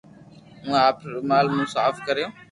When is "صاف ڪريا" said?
1.75-2.27